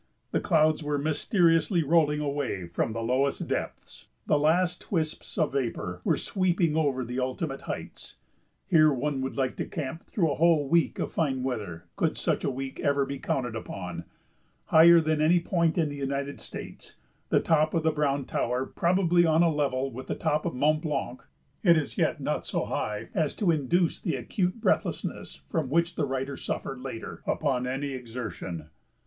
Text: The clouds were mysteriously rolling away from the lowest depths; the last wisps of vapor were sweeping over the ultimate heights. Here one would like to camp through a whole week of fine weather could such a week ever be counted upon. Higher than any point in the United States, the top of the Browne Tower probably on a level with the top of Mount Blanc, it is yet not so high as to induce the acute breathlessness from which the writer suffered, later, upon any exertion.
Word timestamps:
The 0.31 0.39
clouds 0.39 0.81
were 0.81 0.97
mysteriously 0.97 1.83
rolling 1.83 2.21
away 2.21 2.65
from 2.65 2.91
the 2.91 3.03
lowest 3.03 3.47
depths; 3.47 4.07
the 4.25 4.39
last 4.39 4.91
wisps 4.91 5.37
of 5.37 5.53
vapor 5.53 6.01
were 6.03 6.17
sweeping 6.17 6.75
over 6.75 7.05
the 7.05 7.19
ultimate 7.19 7.61
heights. 7.69 8.15
Here 8.65 8.91
one 8.91 9.21
would 9.21 9.37
like 9.37 9.57
to 9.57 9.65
camp 9.67 10.05
through 10.07 10.31
a 10.31 10.37
whole 10.37 10.67
week 10.67 10.97
of 10.97 11.11
fine 11.11 11.43
weather 11.43 11.85
could 11.97 12.17
such 12.17 12.43
a 12.43 12.49
week 12.49 12.79
ever 12.79 13.05
be 13.05 13.19
counted 13.19 13.55
upon. 13.55 14.05
Higher 14.65 15.01
than 15.01 15.21
any 15.21 15.39
point 15.39 15.77
in 15.77 15.89
the 15.89 15.97
United 15.97 16.41
States, 16.41 16.95
the 17.29 17.39
top 17.39 17.75
of 17.75 17.83
the 17.83 17.91
Browne 17.91 18.25
Tower 18.25 18.65
probably 18.65 19.27
on 19.27 19.43
a 19.43 19.53
level 19.53 19.91
with 19.91 20.07
the 20.07 20.15
top 20.15 20.47
of 20.47 20.55
Mount 20.55 20.81
Blanc, 20.81 21.21
it 21.61 21.77
is 21.77 21.95
yet 21.99 22.19
not 22.19 22.43
so 22.43 22.65
high 22.65 23.09
as 23.13 23.35
to 23.35 23.51
induce 23.51 23.99
the 23.99 24.15
acute 24.15 24.59
breathlessness 24.61 25.43
from 25.51 25.69
which 25.69 25.93
the 25.93 26.05
writer 26.05 26.35
suffered, 26.37 26.79
later, 26.79 27.21
upon 27.27 27.67
any 27.67 27.91
exertion. 27.91 28.71